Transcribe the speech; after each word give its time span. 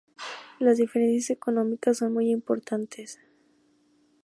Las 0.57 0.77
diferencias 0.79 1.29
económicas 1.29 1.99
son 1.99 2.11
muy 2.13 2.31
importantes. 2.31 3.19